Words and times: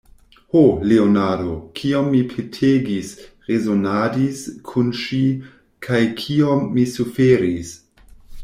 Ho, 0.53 0.61
Leonardo, 0.91 1.51
kiom 1.79 2.07
mi 2.13 2.21
petegis, 2.31 3.11
rezonadis 3.51 4.41
kun 4.71 4.91
ŝi, 5.03 5.23
kaj 5.89 6.03
kiom 6.23 6.69
mi 6.75 6.91
suferis! 6.99 7.77